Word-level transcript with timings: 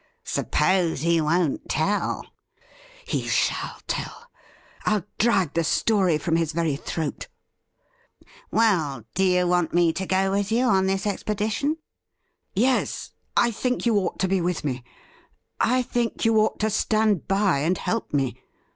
'Suppose 0.39 1.01
he 1.01 1.21
won't 1.21 1.69
tell 1.69 2.25
?''He 3.05 3.27
shall 3.27 3.77
tell. 3.85 4.31
I'll 4.83 5.03
drag 5.19 5.53
the 5.53 5.63
story 5.63 6.17
from 6.17 6.37
his 6.37 6.53
very 6.53 6.75
throat 6.75 7.27
!''Well, 8.51 9.03
do 9.13 9.23
you 9.23 9.45
want 9.47 9.75
me 9.75 9.93
to 9.93 10.07
go 10.07 10.31
with 10.31 10.51
you 10.51 10.63
on 10.63 10.87
this 10.87 11.05
expedition?' 11.05 11.77
Yes; 12.55 13.11
I 13.37 13.51
think 13.51 13.85
you 13.85 13.95
ought 13.97 14.17
to 14.21 14.27
be 14.27 14.41
with 14.41 14.63
me. 14.63 14.83
I 15.59 15.83
think 15.83 16.25
you 16.25 16.35
ought 16.37 16.59
to 16.61 16.71
stand 16.71 17.27
by 17.27 17.59
and 17.59 17.77
help 17.77 18.11
me. 18.11 18.41